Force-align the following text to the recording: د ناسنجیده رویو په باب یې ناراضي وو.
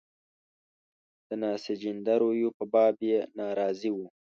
د 1.27 1.29
ناسنجیده 1.41 2.13
رویو 2.21 2.49
په 2.57 2.63
باب 2.73 2.95
یې 3.09 3.19
ناراضي 3.39 3.91
وو. 3.95 4.07